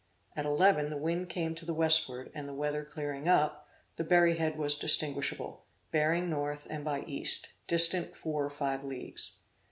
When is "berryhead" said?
4.03-4.55